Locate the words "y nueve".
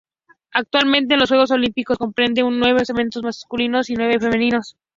3.91-4.17